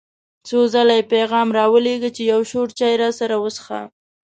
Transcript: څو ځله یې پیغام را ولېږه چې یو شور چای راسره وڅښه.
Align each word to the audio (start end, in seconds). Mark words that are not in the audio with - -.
څو 0.47 0.59
ځله 0.73 0.93
یې 0.99 1.09
پیغام 1.13 1.47
را 1.57 1.65
ولېږه 1.73 2.09
چې 2.15 2.23
یو 2.31 2.41
شور 2.51 2.67
چای 2.79 2.93
راسره 3.01 3.35
وڅښه. 3.39 3.81